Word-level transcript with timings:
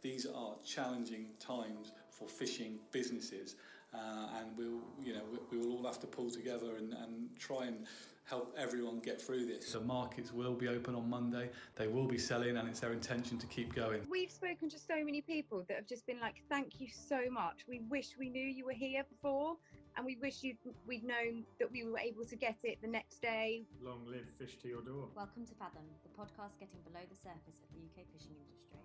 these 0.00 0.26
are 0.26 0.54
challenging 0.64 1.26
times 1.40 1.92
for 2.10 2.28
fishing 2.28 2.78
businesses, 2.92 3.56
uh, 3.94 4.28
and 4.38 4.56
we'll, 4.56 4.80
you 5.02 5.14
know, 5.14 5.22
we, 5.30 5.58
we, 5.58 5.66
will 5.66 5.76
all 5.76 5.84
have 5.84 5.98
to 6.00 6.06
pull 6.06 6.30
together 6.30 6.76
and, 6.76 6.92
and 6.92 7.28
try 7.38 7.64
and 7.64 7.86
help 8.24 8.54
everyone 8.58 8.98
get 8.98 9.20
through 9.20 9.46
this. 9.46 9.72
The 9.72 9.80
markets 9.80 10.32
will 10.32 10.54
be 10.54 10.68
open 10.68 10.94
on 10.94 11.08
Monday. 11.08 11.48
They 11.76 11.88
will 11.88 12.06
be 12.06 12.18
selling, 12.18 12.56
and 12.56 12.68
it's 12.68 12.80
their 12.80 12.92
intention 12.92 13.38
to 13.38 13.46
keep 13.46 13.74
going. 13.74 14.02
We've 14.10 14.30
spoken 14.30 14.68
to 14.68 14.78
so 14.78 15.02
many 15.02 15.22
people 15.22 15.64
that 15.68 15.76
have 15.76 15.86
just 15.86 16.06
been 16.06 16.20
like, 16.20 16.42
"Thank 16.48 16.80
you 16.80 16.88
so 16.88 17.30
much. 17.30 17.64
We 17.66 17.80
wish 17.88 18.18
we 18.18 18.28
knew 18.28 18.46
you 18.46 18.66
were 18.66 18.72
here 18.72 19.04
before, 19.04 19.56
and 19.96 20.04
we 20.04 20.16
wish 20.16 20.42
you 20.42 20.56
we'd 20.86 21.04
known 21.04 21.44
that 21.58 21.70
we 21.72 21.84
were 21.84 21.98
able 21.98 22.24
to 22.26 22.36
get 22.36 22.58
it 22.62 22.80
the 22.82 22.88
next 22.88 23.22
day." 23.22 23.64
Long 23.80 24.04
live 24.06 24.28
fish 24.38 24.56
to 24.62 24.68
your 24.68 24.82
door. 24.82 25.08
Welcome 25.16 25.46
to 25.46 25.54
Fathom, 25.54 25.84
the 26.02 26.10
podcast 26.10 26.58
getting 26.60 26.80
below 26.84 27.04
the 27.08 27.16
surface 27.16 27.62
of 27.62 27.70
the 27.72 27.80
UK 27.80 28.06
fishing 28.12 28.36
industry. 28.36 28.78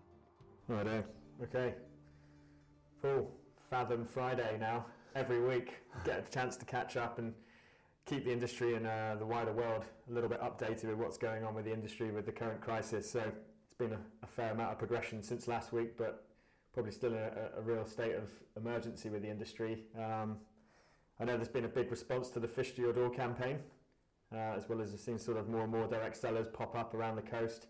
Righto. 0.67 1.03
Okay. 1.43 1.73
Full 3.01 3.29
Fathom 3.69 4.05
Friday 4.05 4.57
now. 4.59 4.85
Every 5.15 5.41
week, 5.41 5.73
get 6.05 6.25
a 6.27 6.31
chance 6.31 6.55
to 6.57 6.65
catch 6.65 6.95
up 6.95 7.19
and 7.19 7.33
keep 8.05 8.25
the 8.25 8.31
industry 8.31 8.75
and 8.75 8.87
uh, 8.87 9.15
the 9.19 9.25
wider 9.25 9.51
world 9.51 9.83
a 10.09 10.13
little 10.13 10.29
bit 10.29 10.41
updated 10.41 10.85
with 10.85 10.97
what's 10.97 11.17
going 11.17 11.43
on 11.43 11.53
with 11.53 11.65
the 11.65 11.73
industry 11.73 12.11
with 12.11 12.25
the 12.25 12.31
current 12.31 12.61
crisis. 12.61 13.09
So 13.11 13.19
it's 13.65 13.73
been 13.77 13.93
a, 13.93 13.99
a 14.23 14.27
fair 14.27 14.51
amount 14.51 14.71
of 14.71 14.79
progression 14.79 15.21
since 15.21 15.47
last 15.47 15.73
week, 15.73 15.97
but 15.97 16.25
probably 16.73 16.91
still 16.91 17.13
a, 17.13 17.59
a 17.59 17.61
real 17.61 17.85
state 17.85 18.15
of 18.15 18.29
emergency 18.57 19.09
with 19.09 19.21
the 19.21 19.29
industry. 19.29 19.83
Um, 19.97 20.37
I 21.19 21.25
know 21.25 21.35
there's 21.35 21.47
been 21.47 21.65
a 21.65 21.69
big 21.69 21.91
response 21.91 22.29
to 22.31 22.39
the 22.39 22.47
Fish 22.47 22.71
to 22.73 22.81
Your 22.81 22.93
Door 22.93 23.11
campaign, 23.11 23.59
uh, 24.33 24.55
as 24.57 24.67
well 24.67 24.81
as 24.81 24.91
we've 24.91 24.99
seen 24.99 25.19
sort 25.19 25.37
of 25.37 25.47
more 25.47 25.63
and 25.63 25.71
more 25.71 25.87
direct 25.87 26.17
sellers 26.17 26.47
pop 26.47 26.75
up 26.75 26.93
around 26.93 27.17
the 27.17 27.21
coast. 27.21 27.67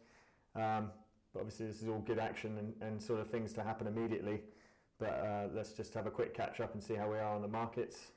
Um, 0.56 0.92
but 1.34 1.40
obviously, 1.40 1.66
this 1.66 1.82
is 1.82 1.88
all 1.90 2.00
good 2.00 2.20
action 2.20 2.58
and, 2.58 2.74
and 2.82 3.02
sort 3.02 3.20
of 3.20 3.30
things 3.30 3.54
to 3.54 3.64
happen 3.64 3.88
immediately. 3.88 4.42
But 5.00 5.10
uh, 5.10 5.48
let's 5.54 5.74
just 5.74 5.94
have 5.96 6.06
a 6.06 6.12
quick 6.12 6.34
catch 6.34 6.60
up 6.60 6.74
and 6.74 6.84
see 6.84 6.94
how 6.94 7.12
we 7.12 7.18
are 7.18 7.36
on 7.36 7.42
the 7.42 7.48
markets. 7.48 8.12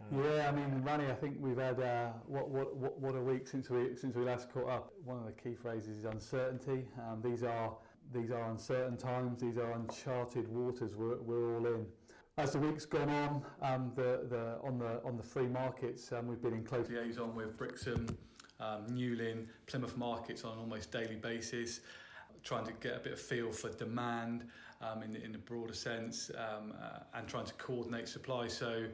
Uh, 0.00 0.22
yeah, 0.22 0.48
I 0.48 0.52
mean, 0.52 0.82
Rani, 0.84 1.06
I 1.06 1.14
think 1.14 1.36
we've 1.40 1.58
had 1.58 1.80
uh, 1.80 2.10
what, 2.26 2.48
what, 2.48 2.76
what, 2.76 3.00
what 3.00 3.14
a 3.16 3.20
week 3.20 3.48
since 3.48 3.70
we 3.70 3.96
since 3.96 4.14
we 4.14 4.24
last 4.24 4.52
caught 4.52 4.68
up. 4.68 4.92
One 5.04 5.18
of 5.18 5.24
the 5.26 5.32
key 5.32 5.54
phrases 5.54 5.98
is 5.98 6.04
uncertainty. 6.04 6.86
Um, 6.98 7.20
these 7.22 7.42
are 7.42 7.72
these 8.12 8.30
are 8.30 8.50
uncertain 8.50 8.96
times. 8.96 9.40
These 9.40 9.58
are 9.58 9.72
uncharted 9.72 10.48
waters. 10.48 10.94
We're, 10.94 11.20
we're 11.20 11.56
all 11.56 11.66
in. 11.66 11.86
As 12.36 12.52
the 12.52 12.60
week's 12.60 12.84
gone 12.84 13.10
on, 13.10 13.42
um, 13.62 13.92
the, 13.96 14.26
the 14.28 14.58
on 14.62 14.78
the 14.78 15.00
on 15.04 15.16
the 15.16 15.22
free 15.22 15.48
markets, 15.48 16.12
um, 16.12 16.28
we've 16.28 16.42
been 16.42 16.54
in 16.54 16.64
close 16.64 16.88
liaison 16.88 17.34
with 17.34 17.56
Brixham, 17.56 18.06
um, 18.60 18.86
Newlyn, 18.90 19.46
Plymouth 19.66 19.96
markets 19.96 20.44
on 20.44 20.52
an 20.52 20.58
almost 20.58 20.92
daily 20.92 21.16
basis 21.16 21.80
trying 22.44 22.66
to 22.66 22.72
get 22.74 22.96
a 22.96 23.00
bit 23.00 23.12
of 23.12 23.20
feel 23.20 23.52
for 23.52 23.70
demand 23.70 24.44
um, 24.80 25.02
in, 25.02 25.16
in 25.16 25.34
a 25.34 25.38
broader 25.38 25.74
sense 25.74 26.30
um, 26.36 26.72
uh, 26.80 27.00
and 27.14 27.26
trying 27.26 27.46
to 27.46 27.54
coordinate 27.54 28.08
supply. 28.08 28.46
So 28.46 28.84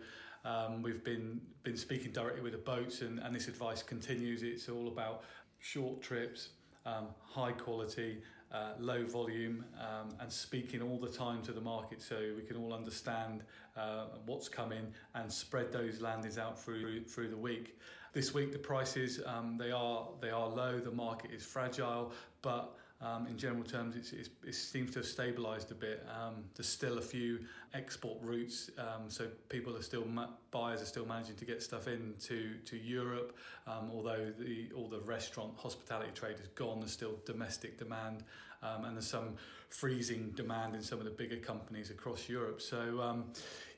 um, 0.45 0.83
we've 0.83 1.05
been 1.05 1.41
been 1.62 1.77
speaking 1.77 2.12
directly 2.12 2.42
with 2.42 2.53
the 2.53 2.59
boats, 2.59 3.00
and, 3.00 3.19
and 3.19 3.34
this 3.34 3.48
advice 3.48 3.83
continues. 3.83 4.42
It's 4.42 4.69
all 4.69 4.89
about 4.89 5.25
short 5.59 6.03
trips. 6.03 6.50
Um, 6.87 7.06
high 7.22 7.53
quality, 7.53 8.19
uh, 8.53 8.72
low 8.78 9.06
volume, 9.06 9.65
um, 9.81 10.11
and 10.20 10.31
speaking 10.31 10.83
all 10.83 10.98
the 10.98 11.09
time 11.09 11.41
to 11.42 11.53
the 11.53 11.61
market 11.62 12.03
so 12.03 12.34
we 12.37 12.42
can 12.42 12.56
all 12.56 12.75
understand 12.75 13.42
uh, 13.75 14.09
what's 14.27 14.50
coming 14.50 14.92
and 15.15 15.33
spread 15.33 15.72
those 15.72 16.03
landings 16.03 16.37
out 16.37 16.61
through 16.61 17.05
through 17.05 17.28
the 17.28 17.37
week. 17.37 17.78
This 18.12 18.34
week 18.34 18.53
the 18.53 18.59
prices 18.59 19.20
um, 19.25 19.56
they 19.59 19.70
are 19.70 20.09
they 20.20 20.31
are 20.31 20.47
low. 20.47 20.78
The 20.78 20.92
market 20.92 21.31
is 21.31 21.42
fragile, 21.42 22.12
but 22.42 22.77
um, 23.00 23.27
in 23.27 23.37
general 23.37 23.64
terms, 23.64 23.97
it's, 23.97 24.12
it's, 24.12 24.31
it 24.47 24.55
seems 24.55 24.92
to 24.92 25.00
have 25.00 25.06
stabilised 25.06 25.70
a 25.70 25.75
bit. 25.75 26.06
Um, 26.09 26.45
there's 26.55 26.69
still 26.69 26.98
a 26.98 27.03
few 27.03 27.41
export 27.75 28.19
routes, 28.23 28.70
um, 28.78 29.09
so 29.09 29.27
people 29.48 29.77
are 29.77 29.83
still 29.83 30.06
ma- 30.06 30.31
buyers 30.50 30.81
are 30.81 30.87
still 30.87 31.05
managing 31.05 31.37
to 31.37 31.44
get 31.44 31.62
stuff 31.62 31.87
in 31.87 32.15
to, 32.21 32.77
Europe. 32.77 33.37
Um, 33.66 33.91
although 33.93 34.32
the, 34.38 34.71
all 34.75 34.88
the 34.88 35.00
restaurant 35.00 35.53
hospitality 35.56 36.12
trade 36.15 36.37
is 36.41 36.49
gone, 36.55 36.81
there's 36.81 36.93
still 36.93 37.19
domestic 37.27 37.78
demand, 37.78 38.22
um, 38.62 38.84
and 38.84 38.97
there's 38.97 39.06
some 39.06 39.34
freezing 39.69 40.32
demand 40.37 40.75
in 40.75 40.82
some 40.82 40.99
of 40.99 41.05
the 41.05 41.11
bigger 41.11 41.37
companies 41.37 41.91
across 41.91 42.28
Europe. 42.28 42.62
So 42.62 43.00
um, 43.03 43.25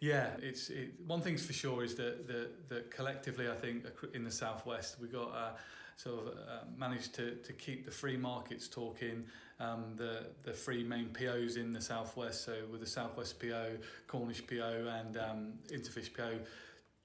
yeah, 0.01 0.31
it's 0.41 0.69
it, 0.69 0.93
one 1.07 1.23
thing's 1.23 1.45
for 1.45 1.55
sure 1.55 1.83
is 1.83 1.95
that, 1.95 2.29
that, 2.29 2.69
that 2.69 2.91
collectively, 2.91 3.49
I 3.49 3.55
think 3.55 3.87
in 4.13 4.25
the 4.25 4.31
southwest 4.31 4.99
we've 5.01 5.13
got. 5.13 5.35
Uh, 5.35 5.51
sort 5.97 6.27
of 6.27 6.33
uh, 6.35 6.65
managed 6.77 7.15
to, 7.15 7.37
to 7.37 7.53
keep 7.53 7.85
the 7.85 7.91
free 7.91 8.17
markets 8.17 8.69
talking, 8.69 9.25
um, 9.59 9.95
the 9.97 10.27
the 10.43 10.53
three 10.53 10.85
main 10.85 11.09
POs 11.09 11.57
in 11.57 11.73
the 11.73 11.81
southwest. 11.81 12.45
So 12.45 12.55
with 12.71 12.81
the 12.81 12.87
Southwest 12.87 13.41
PO, 13.41 13.77
Cornish 14.07 14.47
PO, 14.47 14.93
and 15.01 15.17
um, 15.17 15.53
Interfish 15.71 16.15
PO 16.15 16.39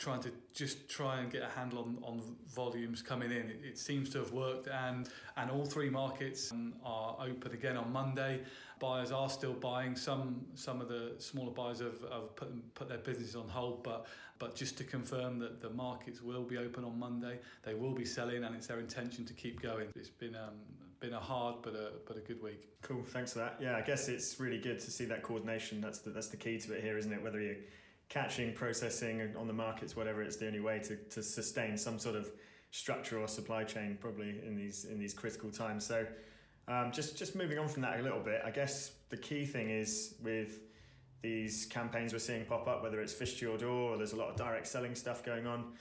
trying 0.01 0.19
to 0.19 0.31
just 0.51 0.89
try 0.89 1.19
and 1.19 1.31
get 1.31 1.43
a 1.43 1.47
handle 1.47 1.79
on, 1.79 1.97
on 2.01 2.21
volumes 2.49 3.03
coming 3.03 3.29
in. 3.29 3.51
It, 3.51 3.61
it 3.63 3.77
seems 3.77 4.09
to 4.09 4.17
have 4.17 4.31
worked, 4.31 4.67
and 4.67 5.07
and 5.37 5.51
all 5.51 5.63
three 5.63 5.91
markets 5.91 6.51
um, 6.51 6.73
are 6.83 7.15
open 7.21 7.53
again 7.53 7.77
on 7.77 7.93
Monday. 7.93 8.41
Buyers 8.79 9.11
are 9.11 9.29
still 9.29 9.53
buying. 9.53 9.95
Some 9.95 10.43
some 10.55 10.81
of 10.81 10.87
the 10.87 11.13
smaller 11.19 11.51
buyers 11.51 11.79
have, 11.79 12.01
have 12.11 12.35
put 12.35 12.73
put 12.73 12.89
their 12.89 12.97
businesses 12.97 13.35
on 13.35 13.47
hold, 13.47 13.83
but 13.83 14.07
but 14.39 14.55
just 14.55 14.75
to 14.79 14.83
confirm 14.83 15.37
that 15.37 15.61
the 15.61 15.69
markets 15.69 16.23
will 16.23 16.43
be 16.43 16.57
open 16.57 16.83
on 16.83 16.97
Monday, 16.97 17.39
they 17.63 17.75
will 17.75 17.93
be 17.93 18.05
selling, 18.05 18.43
and 18.43 18.55
it's 18.55 18.67
their 18.67 18.79
intention 18.79 19.23
to 19.25 19.33
keep 19.33 19.61
going. 19.61 19.87
It's 19.95 20.09
been 20.09 20.35
um, 20.35 20.55
been 20.99 21.13
a 21.13 21.19
hard 21.19 21.57
but 21.61 21.75
a 21.75 21.91
but 22.07 22.17
a 22.17 22.21
good 22.21 22.41
week. 22.41 22.69
Cool, 22.81 23.03
thanks 23.03 23.33
for 23.33 23.39
that. 23.39 23.57
Yeah, 23.61 23.77
I 23.77 23.81
guess 23.81 24.07
it's 24.07 24.39
really 24.39 24.57
good 24.57 24.79
to 24.79 24.89
see 24.89 25.05
that 25.05 25.21
coordination. 25.21 25.79
That's 25.79 25.99
the, 25.99 26.09
that's 26.09 26.29
the 26.29 26.37
key 26.37 26.57
to 26.57 26.73
it 26.73 26.81
here, 26.81 26.97
isn't 26.97 27.13
it? 27.13 27.21
Whether 27.21 27.39
you 27.39 27.57
catching, 28.11 28.51
processing 28.53 29.33
on 29.39 29.47
the 29.47 29.53
markets, 29.53 29.95
whatever. 29.95 30.21
It's 30.21 30.35
the 30.35 30.45
only 30.45 30.59
way 30.59 30.79
to, 30.79 30.97
to 30.97 31.23
sustain 31.23 31.77
some 31.77 31.97
sort 31.97 32.17
of 32.17 32.29
structure 32.69 33.17
or 33.17 33.27
supply 33.27 33.63
chain, 33.63 33.97
probably 33.99 34.41
in 34.45 34.55
these 34.57 34.83
in 34.85 34.99
these 34.99 35.13
critical 35.13 35.49
times. 35.49 35.85
So, 35.85 36.05
um, 36.67 36.91
just 36.91 37.17
just 37.17 37.35
moving 37.35 37.57
on 37.57 37.69
from 37.69 37.83
that 37.83 37.99
a 37.99 38.03
little 38.03 38.19
bit, 38.19 38.41
I 38.45 38.51
guess 38.51 38.91
the 39.09 39.17
key 39.17 39.45
thing 39.45 39.69
is 39.69 40.15
with 40.21 40.59
these 41.21 41.65
campaigns 41.67 42.11
we're 42.11 42.19
seeing 42.19 42.45
pop 42.45 42.67
up, 42.67 42.83
whether 42.83 42.99
it's 42.99 43.13
fish 43.13 43.39
to 43.39 43.45
your 43.45 43.57
door 43.57 43.91
or 43.91 43.97
there's 43.97 44.13
a 44.13 44.17
lot 44.17 44.29
of 44.29 44.35
direct 44.35 44.67
selling 44.67 44.95
stuff 44.95 45.23
going 45.23 45.47
on. 45.47 45.73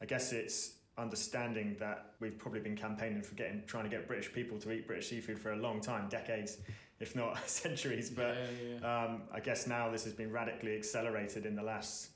I 0.00 0.06
guess 0.06 0.32
it's 0.32 0.76
understanding 0.96 1.76
that 1.80 2.12
we've 2.20 2.38
probably 2.38 2.60
been 2.60 2.76
campaigning 2.76 3.20
for 3.20 3.34
getting 3.34 3.62
trying 3.66 3.84
to 3.84 3.90
get 3.90 4.06
British 4.06 4.32
people 4.32 4.58
to 4.60 4.72
eat 4.72 4.86
British 4.86 5.10
seafood 5.10 5.38
for 5.38 5.52
a 5.52 5.56
long 5.56 5.80
time, 5.80 6.08
decades, 6.08 6.58
if 7.04 7.14
not 7.14 7.48
centuries. 7.62 8.10
But 8.10 8.36
yeah, 8.36 8.78
yeah. 8.80 9.04
Um, 9.04 9.22
I 9.32 9.40
guess 9.40 9.66
now 9.66 9.90
this 9.90 10.04
has 10.04 10.14
been 10.14 10.32
radically 10.32 10.74
accelerated 10.74 11.46
in 11.46 11.54
the 11.54 11.62
last 11.62 12.08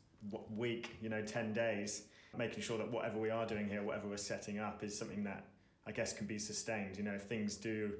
week, 0.56 0.96
you 1.00 1.08
know, 1.08 1.22
ten 1.22 1.52
days. 1.52 2.02
Making 2.36 2.62
sure 2.62 2.78
that 2.78 2.90
whatever 2.90 3.18
we 3.18 3.30
are 3.30 3.46
doing 3.46 3.68
here, 3.68 3.82
whatever 3.82 4.06
we're 4.06 4.16
setting 4.16 4.58
up, 4.58 4.84
is 4.84 4.96
something 4.96 5.24
that 5.24 5.46
I 5.86 5.92
guess 5.92 6.12
can 6.12 6.26
be 6.26 6.38
sustained. 6.38 6.96
You 6.96 7.04
know, 7.04 7.14
if 7.14 7.22
things 7.22 7.56
do 7.56 7.92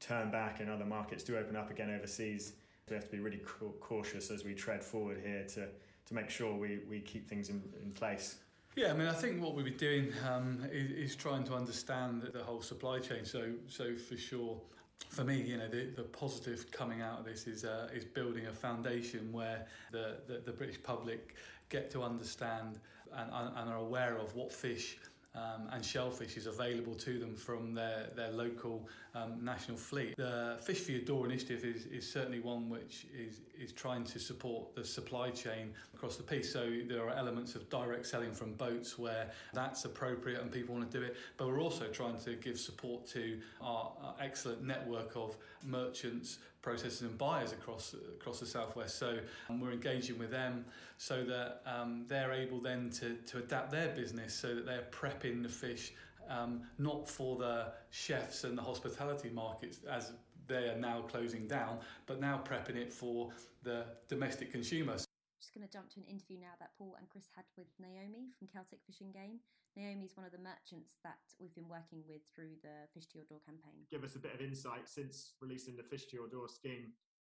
turn 0.00 0.30
back 0.30 0.60
and 0.60 0.68
other 0.68 0.84
markets 0.84 1.22
do 1.24 1.36
open 1.36 1.56
up 1.56 1.70
again 1.70 1.90
overseas, 1.90 2.54
we 2.88 2.96
have 2.96 3.04
to 3.04 3.10
be 3.10 3.20
really 3.20 3.40
cautious 3.80 4.30
as 4.30 4.44
we 4.44 4.54
tread 4.54 4.82
forward 4.84 5.20
here 5.24 5.44
to 5.54 5.68
to 6.08 6.14
make 6.14 6.30
sure 6.30 6.54
we, 6.54 6.80
we 6.88 7.00
keep 7.00 7.28
things 7.28 7.50
in, 7.50 7.62
in 7.82 7.92
place. 7.92 8.36
Yeah, 8.76 8.90
I 8.90 8.94
mean, 8.94 9.08
I 9.08 9.12
think 9.12 9.42
what 9.42 9.54
we've 9.54 9.64
been 9.64 9.76
doing 9.76 10.12
um, 10.26 10.64
is, 10.72 11.10
is, 11.10 11.16
trying 11.16 11.44
to 11.44 11.54
understand 11.54 12.22
the, 12.22 12.30
the, 12.30 12.44
whole 12.44 12.62
supply 12.62 12.98
chain. 12.98 13.24
So, 13.24 13.50
so 13.66 13.94
for 13.94 14.16
sure, 14.16 14.60
for 15.08 15.24
me, 15.24 15.40
you 15.40 15.56
know, 15.56 15.68
the, 15.68 15.86
the 15.96 16.02
positive 16.02 16.70
coming 16.70 17.00
out 17.00 17.20
of 17.20 17.24
this 17.24 17.46
is 17.46 17.64
uh, 17.64 17.88
is 17.94 18.04
building 18.04 18.46
a 18.46 18.52
foundation 18.52 19.32
where 19.32 19.66
the, 19.92 20.18
the, 20.26 20.42
the 20.44 20.52
British 20.52 20.82
public 20.82 21.34
get 21.68 21.90
to 21.90 22.02
understand 22.02 22.78
and, 23.14 23.30
and 23.32 23.70
are 23.70 23.78
aware 23.78 24.16
of 24.16 24.34
what 24.34 24.52
fish 24.52 24.98
um, 25.38 25.68
and 25.72 25.84
shellfish 25.84 26.36
is 26.36 26.46
available 26.46 26.94
to 26.94 27.18
them 27.18 27.34
from 27.34 27.74
their, 27.74 28.10
their 28.16 28.30
local 28.30 28.88
um, 29.14 29.42
national 29.42 29.76
fleet. 29.76 30.16
The 30.16 30.58
Fish 30.60 30.80
for 30.80 30.92
Your 30.92 31.02
Door 31.02 31.26
initiative 31.26 31.64
is, 31.64 31.86
is 31.86 32.10
certainly 32.10 32.40
one 32.40 32.68
which 32.68 33.06
is, 33.16 33.40
is 33.58 33.72
trying 33.72 34.04
to 34.04 34.18
support 34.18 34.74
the 34.74 34.84
supply 34.84 35.30
chain 35.30 35.72
across 35.94 36.16
the 36.16 36.22
piece. 36.22 36.52
So 36.52 36.70
there 36.88 37.04
are 37.06 37.14
elements 37.14 37.54
of 37.54 37.68
direct 37.70 38.06
selling 38.06 38.32
from 38.32 38.54
boats 38.54 38.98
where 38.98 39.30
that's 39.52 39.84
appropriate 39.84 40.40
and 40.40 40.50
people 40.50 40.74
want 40.74 40.90
to 40.90 40.98
do 40.98 41.04
it, 41.04 41.16
but 41.36 41.46
we're 41.48 41.60
also 41.60 41.86
trying 41.88 42.18
to 42.18 42.34
give 42.34 42.58
support 42.58 43.06
to 43.08 43.38
our, 43.60 43.92
our 44.02 44.14
excellent 44.20 44.62
network 44.62 45.12
of 45.16 45.36
merchants, 45.64 46.38
processors, 46.62 47.02
and 47.02 47.16
buyers 47.18 47.52
across 47.52 47.94
across 47.94 48.40
the 48.40 48.46
southwest. 48.46 48.98
So 48.98 49.18
um, 49.48 49.60
we're 49.60 49.72
engaging 49.72 50.18
with 50.18 50.30
them 50.30 50.64
so 50.96 51.24
that 51.24 51.62
um, 51.66 52.04
they're 52.08 52.32
able 52.32 52.60
then 52.60 52.90
to, 52.90 53.14
to 53.14 53.38
adapt 53.38 53.70
their 53.70 53.88
business 53.88 54.34
so 54.34 54.54
that 54.54 54.66
they're 54.66 54.88
prepping 54.90 55.42
the 55.42 55.48
fish, 55.48 55.92
um, 56.28 56.62
not 56.78 57.08
for 57.08 57.36
the 57.36 57.72
chefs 57.90 58.44
and 58.44 58.56
the 58.56 58.62
hospitality 58.62 59.30
markets 59.30 59.80
as 59.90 60.12
they 60.46 60.68
are 60.68 60.78
now 60.78 61.02
closing 61.02 61.46
down, 61.46 61.78
but 62.06 62.20
now 62.20 62.40
prepping 62.44 62.76
it 62.76 62.92
for 62.92 63.30
the 63.62 63.84
domestic 64.08 64.50
consumers. 64.50 65.07
Just 65.38 65.54
going 65.54 65.62
to 65.62 65.70
jump 65.70 65.86
to 65.94 66.02
an 66.02 66.10
interview 66.10 66.42
now 66.42 66.58
that 66.58 66.74
Paul 66.74 66.98
and 66.98 67.06
Chris 67.06 67.30
had 67.30 67.46
with 67.54 67.70
Naomi 67.78 68.34
from 68.34 68.50
Celtic 68.50 68.82
Fish 68.82 68.98
and 68.98 69.14
Game. 69.14 69.38
Naomi 69.78 70.10
is 70.10 70.18
one 70.18 70.26
of 70.26 70.34
the 70.34 70.42
merchants 70.42 70.98
that 71.06 71.22
we've 71.38 71.54
been 71.54 71.70
working 71.70 72.02
with 72.10 72.26
through 72.34 72.58
the 72.66 72.90
Fish 72.90 73.06
to 73.14 73.22
Your 73.22 73.28
Door 73.30 73.46
campaign. 73.46 73.86
Give 73.86 74.02
us 74.02 74.18
a 74.18 74.22
bit 74.22 74.34
of 74.34 74.42
insight 74.42 74.90
since 74.90 75.38
releasing 75.38 75.78
the 75.78 75.86
Fish 75.86 76.10
to 76.10 76.18
Your 76.18 76.26
Door 76.26 76.50
scheme 76.50 76.90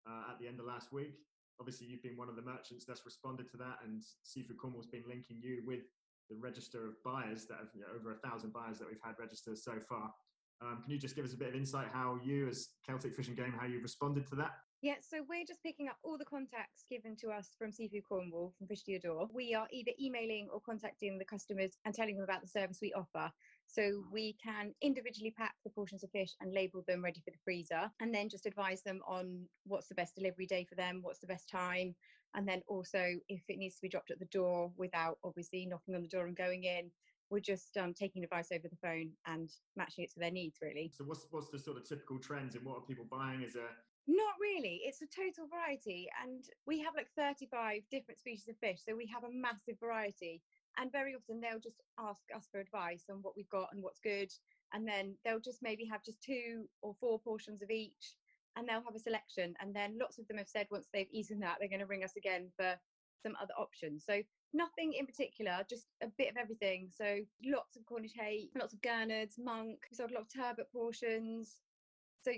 uh, 0.08 0.32
at 0.32 0.40
the 0.40 0.48
end 0.48 0.56
of 0.60 0.64
last 0.64 0.96
week. 0.96 1.20
Obviously, 1.60 1.92
you've 1.92 2.02
been 2.02 2.16
one 2.16 2.32
of 2.32 2.40
the 2.40 2.46
merchants 2.46 2.88
that's 2.88 3.04
responded 3.04 3.52
to 3.52 3.60
that, 3.60 3.84
and 3.84 4.00
Seafood 4.24 4.56
Cornwall's 4.56 4.88
been 4.88 5.04
linking 5.04 5.36
you 5.44 5.60
with 5.68 5.84
the 6.32 6.36
register 6.40 6.88
of 6.88 6.96
buyers 7.04 7.44
that 7.52 7.60
have 7.60 7.68
you 7.76 7.84
know, 7.84 7.92
over 7.92 8.16
a 8.16 8.18
thousand 8.24 8.56
buyers 8.56 8.78
that 8.78 8.88
we've 8.88 9.04
had 9.04 9.20
registered 9.20 9.58
so 9.58 9.76
far. 9.76 10.08
Um, 10.62 10.80
can 10.80 10.90
you 10.90 10.98
just 10.98 11.16
give 11.16 11.24
us 11.24 11.34
a 11.34 11.36
bit 11.36 11.48
of 11.48 11.54
insight 11.54 11.88
how 11.92 12.18
you, 12.24 12.48
as 12.48 12.68
Celtic 12.86 13.14
Fish 13.14 13.28
and 13.28 13.36
Game, 13.36 13.52
how 13.52 13.66
you've 13.66 13.82
responded 13.82 14.26
to 14.28 14.36
that? 14.36 14.52
Yeah, 14.82 14.94
so 15.02 15.18
we're 15.28 15.44
just 15.46 15.62
picking 15.62 15.88
up 15.88 15.98
all 16.02 16.16
the 16.16 16.24
contacts 16.24 16.84
given 16.88 17.14
to 17.16 17.28
us 17.28 17.50
from 17.58 17.70
Seafood 17.70 18.04
Cornwall, 18.08 18.54
from 18.56 18.66
Fish 18.66 18.82
to 18.84 18.92
Your 18.92 19.00
Door. 19.00 19.28
We 19.30 19.54
are 19.54 19.68
either 19.70 19.92
emailing 20.00 20.48
or 20.50 20.58
contacting 20.58 21.18
the 21.18 21.24
customers 21.26 21.72
and 21.84 21.94
telling 21.94 22.14
them 22.14 22.24
about 22.24 22.40
the 22.40 22.48
service 22.48 22.78
we 22.80 22.94
offer. 22.94 23.30
So 23.66 24.02
we 24.10 24.36
can 24.42 24.72
individually 24.80 25.34
pack 25.36 25.54
the 25.64 25.70
portions 25.70 26.02
of 26.02 26.10
fish 26.12 26.30
and 26.40 26.54
label 26.54 26.82
them 26.88 27.04
ready 27.04 27.20
for 27.20 27.30
the 27.30 27.36
freezer, 27.44 27.90
and 28.00 28.14
then 28.14 28.30
just 28.30 28.46
advise 28.46 28.82
them 28.82 29.00
on 29.06 29.44
what's 29.66 29.88
the 29.88 29.94
best 29.94 30.14
delivery 30.14 30.46
day 30.46 30.64
for 30.66 30.76
them, 30.76 31.00
what's 31.02 31.20
the 31.20 31.26
best 31.26 31.50
time, 31.50 31.94
and 32.34 32.48
then 32.48 32.62
also 32.66 33.04
if 33.28 33.42
it 33.48 33.58
needs 33.58 33.74
to 33.74 33.82
be 33.82 33.88
dropped 33.90 34.10
at 34.10 34.18
the 34.18 34.24
door 34.26 34.72
without 34.78 35.18
obviously 35.24 35.66
knocking 35.66 35.94
on 35.94 36.00
the 36.00 36.08
door 36.08 36.26
and 36.26 36.36
going 36.36 36.64
in, 36.64 36.90
we're 37.28 37.40
just 37.40 37.76
um, 37.76 37.92
taking 37.92 38.24
advice 38.24 38.48
over 38.50 38.66
the 38.66 38.76
phone 38.76 39.10
and 39.26 39.50
matching 39.76 40.04
it 40.04 40.10
to 40.12 40.20
their 40.20 40.30
needs 40.30 40.58
really 40.62 40.90
So 40.96 41.04
what's 41.04 41.26
what's 41.30 41.50
the 41.50 41.58
sort 41.58 41.76
of 41.76 41.86
typical 41.86 42.18
trends 42.18 42.54
and 42.54 42.64
what 42.64 42.78
are 42.78 42.86
people 42.86 43.06
buying? 43.10 43.42
Is 43.42 43.52
there 43.52 43.68
not 44.10 44.34
really 44.40 44.80
it's 44.84 45.02
a 45.02 45.06
total 45.06 45.46
variety 45.46 46.08
and 46.24 46.44
we 46.66 46.80
have 46.80 46.94
like 46.96 47.08
35 47.16 47.82
different 47.90 48.18
species 48.18 48.48
of 48.48 48.56
fish 48.58 48.80
so 48.86 48.94
we 48.94 49.06
have 49.06 49.24
a 49.24 49.32
massive 49.32 49.78
variety 49.78 50.42
and 50.78 50.92
very 50.92 51.14
often 51.14 51.40
they'll 51.40 51.60
just 51.60 51.82
ask 51.98 52.22
us 52.34 52.48
for 52.50 52.60
advice 52.60 53.04
on 53.10 53.18
what 53.22 53.34
we've 53.36 53.48
got 53.50 53.68
and 53.72 53.82
what's 53.82 54.00
good 54.00 54.30
and 54.72 54.86
then 54.86 55.14
they'll 55.24 55.40
just 55.40 55.62
maybe 55.62 55.84
have 55.84 56.02
just 56.04 56.22
two 56.22 56.64
or 56.82 56.94
four 57.00 57.18
portions 57.20 57.62
of 57.62 57.70
each 57.70 58.14
and 58.56 58.68
they'll 58.68 58.84
have 58.84 58.96
a 58.96 58.98
selection 58.98 59.54
and 59.60 59.74
then 59.74 59.98
lots 60.00 60.18
of 60.18 60.26
them 60.28 60.38
have 60.38 60.48
said 60.48 60.66
once 60.70 60.88
they've 60.92 61.12
eaten 61.12 61.40
that 61.40 61.56
they're 61.58 61.68
going 61.68 61.80
to 61.80 61.86
ring 61.86 62.04
us 62.04 62.16
again 62.16 62.48
for 62.56 62.74
some 63.22 63.36
other 63.40 63.54
options 63.58 64.04
so 64.06 64.22
nothing 64.52 64.92
in 64.98 65.06
particular, 65.06 65.64
just 65.68 65.86
a 66.02 66.08
bit 66.18 66.30
of 66.30 66.36
everything. 66.36 66.88
So 66.96 67.18
lots 67.44 67.76
of 67.76 67.84
Cornish 67.86 68.14
hake, 68.14 68.50
lots 68.58 68.74
of 68.74 68.80
gurnards, 68.82 69.38
monk, 69.38 69.78
we 69.90 69.96
sold 69.96 70.10
a 70.10 70.14
lot 70.14 70.22
of 70.22 70.32
turbot 70.32 70.72
portions. 70.72 71.56
So 72.24 72.32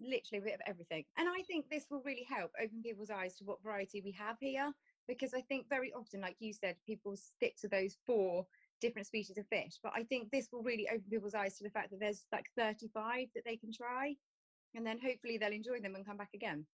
literally 0.00 0.42
a 0.42 0.44
bit 0.44 0.54
of 0.54 0.60
everything. 0.66 1.04
And 1.16 1.28
I 1.28 1.42
think 1.42 1.66
this 1.70 1.86
will 1.90 2.02
really 2.04 2.26
help 2.28 2.50
open 2.62 2.82
people's 2.82 3.10
eyes 3.10 3.34
to 3.36 3.44
what 3.44 3.62
variety 3.62 4.00
we 4.04 4.12
have 4.12 4.36
here. 4.40 4.72
Because 5.06 5.34
I 5.34 5.42
think 5.42 5.68
very 5.68 5.92
often, 5.92 6.20
like 6.20 6.36
you 6.38 6.52
said, 6.52 6.76
people 6.86 7.14
stick 7.16 7.56
to 7.60 7.68
those 7.68 7.96
four 8.06 8.46
different 8.80 9.06
species 9.06 9.36
of 9.38 9.46
fish. 9.48 9.78
But 9.82 9.92
I 9.94 10.04
think 10.04 10.30
this 10.30 10.48
will 10.50 10.62
really 10.62 10.88
open 10.88 11.04
people's 11.10 11.34
eyes 11.34 11.58
to 11.58 11.64
the 11.64 11.70
fact 11.70 11.90
that 11.90 12.00
there's 12.00 12.24
like 12.32 12.46
35 12.56 13.28
that 13.34 13.44
they 13.44 13.56
can 13.56 13.70
try. 13.72 14.14
And 14.74 14.84
then 14.84 14.98
hopefully 14.98 15.38
they'll 15.38 15.52
enjoy 15.52 15.80
them 15.80 15.94
and 15.94 16.06
come 16.06 16.16
back 16.16 16.32
again. 16.34 16.66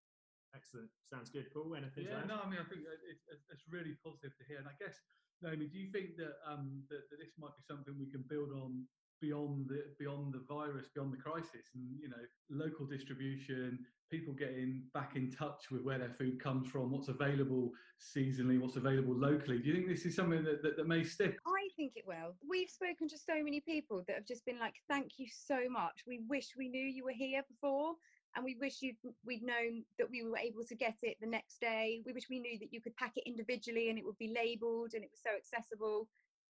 excellent? 0.55 0.89
Sounds 1.07 1.31
good. 1.31 1.47
Paul, 1.53 1.75
anything 1.77 2.05
to 2.05 2.11
Yeah, 2.11 2.21
add? 2.23 2.29
no, 2.29 2.41
I 2.43 2.49
mean, 2.51 2.59
I 2.59 2.65
think 2.67 2.83
it's, 2.83 3.23
it's- 3.31 3.47
it's 3.51 3.63
really 3.69 3.95
positive 4.03 4.35
to 4.39 4.45
hear. 4.45 4.59
And 4.59 4.67
I 4.67 4.75
guess, 4.81 4.99
Naomi, 5.43 5.67
do 5.69 5.79
you 5.79 5.91
think 5.93 6.17
that, 6.17 6.35
um, 6.45 6.83
that, 6.91 7.07
that 7.11 7.19
this 7.19 7.31
might 7.39 7.55
be 7.57 7.63
something 7.63 7.95
we 7.99 8.11
can 8.11 8.23
build 8.23 8.51
on 8.51 8.87
beyond 9.21 9.69
the 9.69 9.85
beyond 9.99 10.33
the 10.33 10.43
virus, 10.49 10.87
beyond 10.95 11.13
the 11.13 11.17
crisis, 11.17 11.71
and 11.75 11.85
you 12.01 12.09
know, 12.09 12.25
local 12.51 12.87
distribution, 12.87 13.79
people 14.11 14.35
getting 14.35 14.83
back 14.93 15.17
in 15.17 15.31
touch 15.31 15.71
with 15.71 15.83
where 15.83 15.99
their 15.99 16.15
food 16.19 16.43
comes 16.43 16.69
from, 16.69 16.91
what's 16.91 17.09
available 17.09 17.71
seasonally, 18.01 18.61
what's 18.61 18.77
available 18.77 19.15
locally? 19.15 19.59
Do 19.59 19.69
you 19.69 19.75
think 19.75 19.89
this 19.89 20.05
is 20.05 20.17
something 20.17 20.43
that, 20.45 20.63
that, 20.63 20.77
that 20.77 20.89
may 20.89 21.05
stick? 21.05 21.39
I 21.47 21.69
think 21.77 21.93
it 21.97 22.07
will. 22.07 22.35
We've 22.49 22.71
spoken 22.71 23.09
to 23.09 23.19
so 23.19 23.43
many 23.43 23.61
people 23.61 24.03
that 24.07 24.17
have 24.17 24.27
just 24.27 24.45
been 24.45 24.59
like, 24.59 24.75
"Thank 24.89 25.19
you 25.19 25.27
so 25.31 25.69
much. 25.71 26.05
We 26.07 26.21
wish 26.29 26.55
we 26.57 26.69
knew 26.69 26.85
you 26.85 27.05
were 27.05 27.13
here 27.13 27.43
before, 27.49 27.95
and 28.35 28.45
we 28.45 28.57
wish 28.61 28.83
you 28.83 28.95
we'd 29.25 29.43
known 29.43 29.85
that 29.99 30.11
we 30.11 30.23
were 30.23 30.39
able 30.39 30.65
to 30.65 30.75
get 30.75 30.97
it 31.03 31.17
the 31.21 31.27
next 31.27 31.61
day. 31.61 32.03
We 32.05 32.13
wish 32.13 32.29
we 32.31 32.41
knew 32.41 32.59
that 32.59 32.73
you 32.73 32.81
could 32.81 32.97
pack 32.97 33.13
it 33.17 33.25
individually 33.27 33.91
and 33.91 33.99
it 33.99 34.05
would 34.05 34.19
be 34.19 34.33
labelled 34.35 34.95
and 34.95 35.05
it 35.05 35.11
was 35.11 35.21
so 35.23 35.31
accessible." 35.37 36.09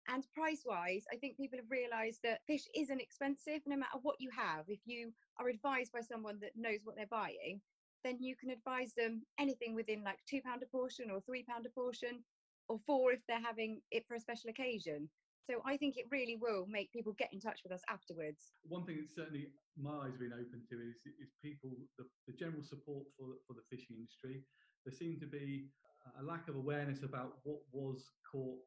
And 0.09 0.27
price 0.33 0.63
wise, 0.67 1.05
I 1.13 1.17
think 1.17 1.37
people 1.37 1.59
have 1.59 1.71
realised 1.71 2.21
that 2.25 2.45
fish 2.47 2.67
isn't 2.75 3.01
expensive 3.01 3.61
no 3.67 3.77
matter 3.77 3.99
what 4.03 4.17
you 4.19 4.31
have. 4.37 4.65
If 4.69 4.81
you 4.85 5.13
are 5.39 5.49
advised 5.49 5.93
by 5.93 6.01
someone 6.01 6.39
that 6.41 6.57
knows 6.57 6.81
what 6.85 6.97
they're 6.97 7.07
buying, 7.07 7.61
then 8.03 8.19
you 8.21 8.35
can 8.37 8.51
advise 8.51 8.93
them 8.95 9.23
anything 9.39 9.75
within 9.75 10.03
like 10.03 10.19
£2 10.33 10.41
a 10.63 10.67
portion 10.67 11.11
or 11.11 11.21
£3 11.21 11.45
a 11.67 11.71
portion 11.71 12.25
or 12.69 12.79
four 12.87 13.13
if 13.13 13.21
they're 13.29 13.43
having 13.43 13.81
it 13.91 14.07
for 14.07 14.15
a 14.15 14.21
special 14.21 14.51
occasion. 14.51 15.09
So 15.49 15.59
I 15.67 15.77
think 15.77 15.97
it 15.97 16.07
really 16.11 16.39
will 16.41 16.67
make 16.69 16.93
people 16.93 17.13
get 17.19 17.33
in 17.33 17.41
touch 17.41 17.61
with 17.65 17.73
us 17.73 17.83
afterwards. 17.89 18.55
One 18.69 18.85
thing 18.87 19.03
that 19.03 19.11
certainly 19.11 19.51
my 19.77 20.07
eyes 20.07 20.15
have 20.15 20.21
been 20.21 20.33
open 20.33 20.63
to 20.71 20.77
is, 20.79 21.03
is 21.19 21.35
people, 21.43 21.75
the, 21.99 22.05
the 22.27 22.35
general 22.35 22.63
support 22.63 23.07
for, 23.19 23.35
for 23.47 23.55
the 23.55 23.67
fishing 23.67 23.97
industry. 23.99 24.45
There 24.87 24.95
seem 24.95 25.19
to 25.21 25.27
be 25.27 25.67
a 26.21 26.25
lack 26.25 26.49
of 26.49 26.57
awareness 26.57 27.03
about 27.03 27.39
what 27.45 27.61
was 27.73 28.05
caught 28.31 28.59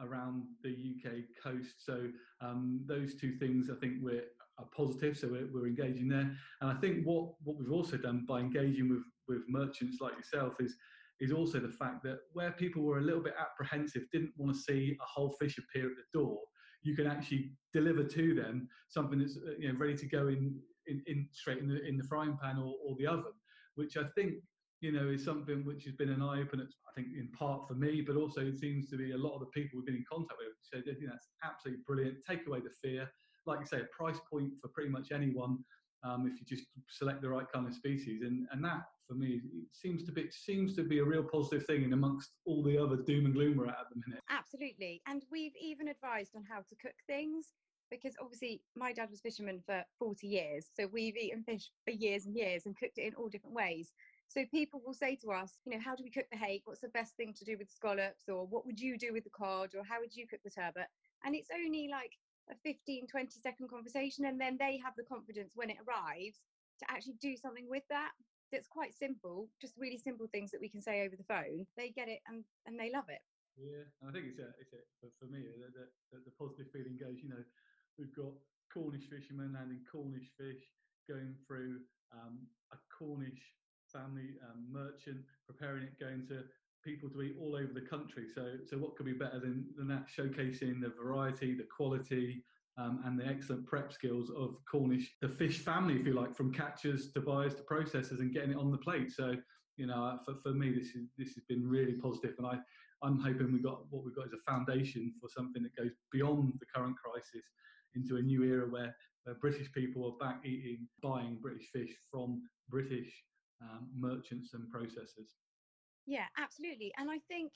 around 0.00 0.44
the 0.62 0.70
UK 0.70 1.12
coast. 1.42 1.74
So 1.78 2.08
um, 2.40 2.80
those 2.86 3.14
two 3.14 3.36
things, 3.38 3.68
I 3.70 3.74
think, 3.80 3.94
we're 4.00 4.24
are 4.58 4.68
positive. 4.76 5.16
So 5.16 5.28
we're, 5.28 5.48
we're 5.52 5.66
engaging 5.66 6.08
there, 6.08 6.30
and 6.60 6.70
I 6.70 6.74
think 6.74 7.04
what 7.04 7.30
what 7.44 7.56
we've 7.58 7.72
also 7.72 7.96
done 7.96 8.24
by 8.28 8.40
engaging 8.40 8.88
with 8.88 9.04
with 9.28 9.42
merchants 9.48 9.98
like 10.00 10.16
yourself 10.16 10.54
is 10.60 10.76
is 11.20 11.32
also 11.32 11.58
the 11.58 11.68
fact 11.68 12.02
that 12.04 12.18
where 12.32 12.52
people 12.52 12.82
were 12.82 12.98
a 12.98 13.02
little 13.02 13.22
bit 13.22 13.34
apprehensive, 13.38 14.02
didn't 14.12 14.32
want 14.36 14.54
to 14.54 14.60
see 14.60 14.96
a 15.00 15.04
whole 15.04 15.30
fish 15.40 15.58
appear 15.58 15.86
at 15.86 15.96
the 15.96 16.18
door, 16.18 16.38
you 16.82 16.94
can 16.94 17.06
actually 17.06 17.50
deliver 17.72 18.04
to 18.04 18.34
them 18.34 18.68
something 18.88 19.18
that's 19.18 19.36
uh, 19.36 19.52
you 19.58 19.72
know 19.72 19.78
ready 19.78 19.96
to 19.96 20.06
go 20.06 20.28
in 20.28 20.58
in, 20.86 21.02
in 21.06 21.28
straight 21.32 21.58
in 21.58 21.68
the 21.68 21.84
in 21.86 21.96
the 21.96 22.04
frying 22.04 22.36
pan 22.40 22.58
or, 22.58 22.74
or 22.84 22.96
the 22.98 23.06
oven, 23.06 23.32
which 23.74 23.96
I 23.96 24.04
think 24.14 24.34
you 24.80 24.92
know 24.92 25.08
is 25.08 25.24
something 25.24 25.64
which 25.64 25.84
has 25.84 25.94
been 25.94 26.10
an 26.10 26.22
eye 26.22 26.40
opener. 26.40 26.64
I 26.88 26.92
think 26.94 27.08
in 27.16 27.28
part 27.36 27.66
for 27.66 27.74
me, 27.74 28.00
but 28.00 28.16
also 28.16 28.40
it 28.40 28.58
seems 28.58 28.88
to 28.90 28.96
be 28.96 29.12
a 29.12 29.18
lot 29.18 29.34
of 29.34 29.40
the 29.40 29.46
people 29.46 29.78
we've 29.78 29.86
been 29.86 29.96
in 29.96 30.04
contact 30.10 30.38
with 30.38 30.54
said 30.62 30.84
you 31.00 31.06
know, 31.06 31.12
that's 31.12 31.28
absolutely 31.44 31.82
brilliant. 31.86 32.18
Take 32.28 32.46
away 32.46 32.60
the 32.60 32.70
fear. 32.82 33.08
Like 33.46 33.60
you 33.60 33.66
say, 33.66 33.80
a 33.80 33.96
price 33.96 34.20
point 34.30 34.52
for 34.60 34.68
pretty 34.68 34.90
much 34.90 35.10
anyone 35.12 35.58
um, 36.04 36.30
if 36.32 36.40
you 36.40 36.46
just 36.46 36.68
select 36.88 37.22
the 37.22 37.28
right 37.28 37.46
kind 37.52 37.66
of 37.66 37.74
species. 37.74 38.22
And, 38.22 38.46
and 38.52 38.64
that, 38.64 38.82
for 39.06 39.14
me, 39.14 39.40
it 39.44 39.68
seems 39.72 40.04
to 40.04 40.12
be 40.12 40.28
seems 40.30 40.74
to 40.76 40.82
be 40.82 40.98
a 40.98 41.04
real 41.04 41.22
positive 41.22 41.66
thing 41.66 41.84
in 41.84 41.92
amongst 41.92 42.30
all 42.46 42.62
the 42.62 42.78
other 42.78 42.96
doom 42.96 43.26
and 43.26 43.34
gloom 43.34 43.56
we're 43.56 43.66
at 43.66 43.70
at 43.70 43.86
the 43.92 44.00
minute. 44.06 44.22
Absolutely. 44.30 45.02
And 45.06 45.24
we've 45.30 45.56
even 45.60 45.88
advised 45.88 46.36
on 46.36 46.44
how 46.48 46.58
to 46.58 46.76
cook 46.80 46.94
things 47.06 47.54
because 47.90 48.14
obviously 48.20 48.60
my 48.76 48.92
dad 48.92 49.10
was 49.10 49.20
fisherman 49.20 49.62
for 49.64 49.82
40 49.98 50.26
years. 50.26 50.66
So 50.78 50.86
we've 50.92 51.16
eaten 51.16 51.42
fish 51.42 51.70
for 51.84 51.90
years 51.90 52.26
and 52.26 52.36
years 52.36 52.66
and 52.66 52.76
cooked 52.76 52.98
it 52.98 53.06
in 53.06 53.14
all 53.14 53.28
different 53.28 53.56
ways. 53.56 53.92
So 54.28 54.44
people 54.50 54.82
will 54.84 54.94
say 54.94 55.16
to 55.24 55.32
us, 55.32 55.56
you 55.64 55.72
know, 55.72 55.80
how 55.82 55.96
do 55.96 56.04
we 56.04 56.10
cook 56.10 56.26
the 56.30 56.36
hake? 56.36 56.62
What's 56.66 56.80
the 56.80 56.88
best 56.92 57.16
thing 57.16 57.32
to 57.32 57.44
do 57.44 57.56
with 57.58 57.70
scallops? 57.70 58.28
Or 58.28 58.46
what 58.46 58.66
would 58.66 58.78
you 58.78 58.98
do 58.98 59.12
with 59.12 59.24
the 59.24 59.30
cod? 59.30 59.72
Or 59.74 59.82
how 59.82 60.00
would 60.00 60.14
you 60.14 60.28
cook 60.28 60.40
the 60.44 60.50
turbot? 60.50 60.88
And 61.24 61.34
it's 61.34 61.48
only 61.48 61.88
like 61.90 62.12
a 62.50 62.54
15, 62.62 63.06
20 63.08 63.40
second 63.40 63.70
conversation. 63.70 64.26
And 64.26 64.38
then 64.38 64.56
they 64.60 64.76
have 64.84 64.92
the 64.96 65.08
confidence 65.08 65.52
when 65.54 65.70
it 65.70 65.80
arrives 65.80 66.44
to 66.80 66.90
actually 66.90 67.16
do 67.20 67.36
something 67.36 67.66
with 67.68 67.84
that. 67.88 68.12
That's 68.52 68.68
quite 68.68 68.94
simple, 68.94 69.48
just 69.60 69.76
really 69.76 69.98
simple 69.98 70.28
things 70.28 70.50
that 70.52 70.60
we 70.60 70.68
can 70.68 70.80
say 70.80 71.04
over 71.04 71.16
the 71.16 71.24
phone. 71.24 71.66
They 71.76 71.90
get 71.90 72.08
it 72.08 72.20
and, 72.28 72.44
and 72.64 72.80
they 72.80 72.92
love 72.92 73.08
it. 73.08 73.20
Yeah, 73.56 73.84
I 74.06 74.12
think 74.12 74.28
it's 74.28 74.38
a, 74.38 74.54
it's 74.60 74.72
for, 75.18 75.26
me 75.26 75.44
the, 75.58 75.90
the, 76.12 76.20
the 76.24 76.32
positive 76.38 76.70
feeling 76.72 76.96
goes. 76.96 77.20
You 77.20 77.28
know, 77.28 77.44
we've 77.98 78.14
got 78.14 78.32
Cornish 78.72 79.08
fishermen 79.10 79.52
landing 79.52 79.84
Cornish 79.90 80.30
fish, 80.38 80.62
going 81.08 81.34
through 81.44 81.82
um, 82.14 82.46
a 82.72 82.78
Cornish 82.88 83.42
family 83.92 84.30
um, 84.48 84.66
merchant 84.70 85.18
preparing 85.46 85.84
it, 85.84 85.98
going 86.00 86.26
to 86.28 86.44
people 86.84 87.10
to 87.10 87.22
eat 87.22 87.36
all 87.40 87.56
over 87.56 87.72
the 87.72 87.86
country. 87.88 88.24
So, 88.34 88.54
so 88.68 88.76
what 88.76 88.96
could 88.96 89.06
be 89.06 89.12
better 89.12 89.40
than, 89.40 89.66
than 89.76 89.88
that? 89.88 90.06
Showcasing 90.08 90.80
the 90.80 90.92
variety, 91.00 91.54
the 91.54 91.66
quality, 91.74 92.44
um, 92.78 93.02
and 93.04 93.18
the 93.18 93.26
excellent 93.26 93.66
prep 93.66 93.92
skills 93.92 94.30
of 94.30 94.56
Cornish, 94.70 95.16
the 95.20 95.28
fish 95.28 95.58
family, 95.58 95.98
if 95.98 96.06
you 96.06 96.14
like, 96.14 96.34
from 96.34 96.52
catchers 96.52 97.10
to 97.12 97.20
buyers 97.20 97.54
to 97.54 97.62
processors, 97.62 98.20
and 98.20 98.32
getting 98.32 98.52
it 98.52 98.56
on 98.56 98.70
the 98.70 98.78
plate. 98.78 99.10
So, 99.10 99.34
you 99.76 99.86
know, 99.86 100.18
for, 100.24 100.34
for 100.42 100.50
me, 100.50 100.72
this 100.72 100.94
is 100.94 101.08
this 101.18 101.34
has 101.34 101.44
been 101.48 101.68
really 101.68 101.94
positive, 101.94 102.34
and 102.38 102.46
I 102.46 102.58
I'm 103.02 103.18
hoping 103.18 103.52
we 103.52 103.60
got 103.60 103.82
what 103.90 104.04
we've 104.04 104.14
got 104.14 104.26
is 104.26 104.32
a 104.32 104.50
foundation 104.50 105.12
for 105.20 105.28
something 105.28 105.62
that 105.62 105.76
goes 105.76 105.92
beyond 106.10 106.54
the 106.58 106.66
current 106.74 106.96
crisis 106.96 107.44
into 107.94 108.16
a 108.16 108.22
new 108.22 108.42
era 108.44 108.66
where, 108.68 108.94
where 109.24 109.36
British 109.36 109.72
people 109.72 110.04
are 110.06 110.24
back 110.24 110.44
eating, 110.44 110.86
buying 111.02 111.38
British 111.40 111.68
fish 111.72 111.90
from 112.10 112.42
British 112.68 113.10
um, 113.62 113.88
merchants 113.96 114.54
and 114.54 114.64
processors. 114.72 115.36
Yeah, 116.06 116.24
absolutely. 116.38 116.92
And 116.98 117.10
I 117.10 117.18
think 117.28 117.52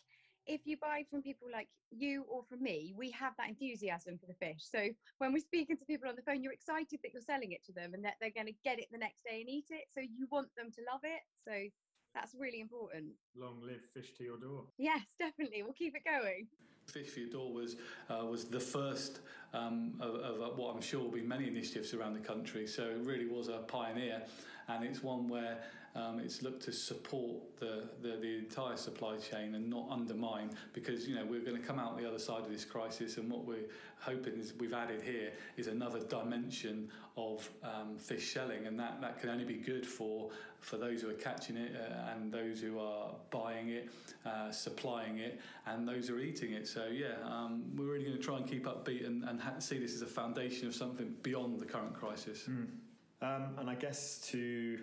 if 0.46 0.62
you 0.64 0.76
buy 0.76 1.04
from 1.08 1.22
people 1.22 1.48
like 1.52 1.68
you 1.90 2.24
or 2.28 2.42
from 2.48 2.62
me, 2.62 2.92
we 2.96 3.10
have 3.12 3.32
that 3.38 3.48
enthusiasm 3.48 4.18
for 4.18 4.26
the 4.26 4.34
fish. 4.34 4.60
So 4.60 4.88
when 5.18 5.32
we're 5.32 5.38
speaking 5.38 5.76
to 5.76 5.84
people 5.84 6.08
on 6.08 6.16
the 6.16 6.22
phone, 6.22 6.42
you're 6.42 6.52
excited 6.52 6.98
that 7.02 7.12
you're 7.12 7.22
selling 7.22 7.52
it 7.52 7.64
to 7.66 7.72
them 7.72 7.94
and 7.94 8.04
that 8.04 8.14
they're 8.20 8.34
going 8.34 8.48
to 8.48 8.54
get 8.64 8.78
it 8.78 8.86
the 8.90 8.98
next 8.98 9.24
day 9.24 9.40
and 9.40 9.48
eat 9.48 9.66
it. 9.70 9.84
So 9.94 10.00
you 10.00 10.26
want 10.30 10.48
them 10.56 10.70
to 10.72 10.80
love 10.90 11.00
it. 11.04 11.22
So 11.46 11.52
that's 12.14 12.34
really 12.38 12.60
important. 12.60 13.12
Long 13.36 13.60
live 13.62 13.82
fish 13.94 14.12
to 14.18 14.24
your 14.24 14.38
door. 14.38 14.64
Yes, 14.78 15.00
definitely. 15.18 15.62
We'll 15.62 15.72
keep 15.72 15.94
it 15.94 16.04
going. 16.04 16.48
Fish 16.86 17.10
for 17.10 17.20
Your 17.20 17.30
Door 17.30 17.52
was 17.52 17.76
uh, 18.10 18.26
was 18.26 18.44
the 18.44 18.58
first 18.58 19.20
um, 19.54 19.94
of, 20.00 20.16
of, 20.16 20.58
what 20.58 20.74
I'm 20.74 20.82
sure 20.82 21.00
will 21.00 21.10
be 21.10 21.22
many 21.22 21.46
initiatives 21.46 21.94
around 21.94 22.14
the 22.14 22.20
country. 22.20 22.66
So 22.66 22.82
it 22.82 23.06
really 23.06 23.26
was 23.26 23.46
a 23.48 23.58
pioneer, 23.58 24.22
and 24.68 24.84
it's 24.84 25.00
one 25.00 25.28
where 25.28 25.58
um, 25.94 26.20
it's 26.20 26.42
looked 26.42 26.62
to 26.62 26.72
support 26.72 27.58
the, 27.60 27.84
the, 28.00 28.16
the 28.16 28.38
entire 28.38 28.76
supply 28.76 29.16
chain 29.18 29.54
and 29.54 29.68
not 29.68 29.86
undermine 29.90 30.50
because 30.72 31.06
you 31.06 31.14
know 31.14 31.24
we're 31.24 31.40
going 31.40 31.60
to 31.60 31.66
come 31.66 31.78
out 31.78 31.98
the 31.98 32.08
other 32.08 32.18
side 32.18 32.42
of 32.42 32.50
this 32.50 32.64
crisis 32.64 33.18
and 33.18 33.30
what 33.30 33.44
we're 33.44 33.68
hoping 34.00 34.38
is 34.38 34.54
we've 34.58 34.72
added 34.72 35.02
here 35.02 35.30
is 35.56 35.66
another 35.66 36.00
dimension 36.00 36.88
of 37.16 37.48
um, 37.62 37.98
fish 37.98 38.26
shelling 38.26 38.66
and 38.66 38.78
that, 38.78 39.00
that 39.00 39.20
can 39.20 39.28
only 39.28 39.44
be 39.44 39.54
good 39.54 39.86
for 39.86 40.30
for 40.60 40.76
those 40.76 41.02
who 41.02 41.10
are 41.10 41.14
catching 41.14 41.56
it 41.56 41.72
uh, 41.76 42.12
and 42.12 42.32
those 42.32 42.60
who 42.60 42.78
are 42.78 43.10
buying 43.30 43.68
it 43.68 43.90
uh, 44.24 44.50
supplying 44.50 45.18
it 45.18 45.40
and 45.66 45.86
those 45.86 46.08
who 46.08 46.16
are 46.16 46.20
eating 46.20 46.52
it 46.52 46.66
so 46.66 46.86
yeah 46.86 47.14
um, 47.24 47.64
we're 47.76 47.92
really 47.92 48.04
going 48.04 48.16
to 48.16 48.22
try 48.22 48.36
and 48.38 48.48
keep 48.48 48.64
upbeat 48.64 49.06
and, 49.06 49.24
and 49.24 49.40
ha- 49.40 49.58
see 49.58 49.78
this 49.78 49.94
as 49.94 50.02
a 50.02 50.06
foundation 50.06 50.66
of 50.66 50.74
something 50.74 51.14
beyond 51.22 51.60
the 51.60 51.66
current 51.66 51.92
crisis 51.92 52.48
mm. 52.48 52.66
and 53.58 53.68
I 53.68 53.74
guess 53.74 54.26
to 54.30 54.78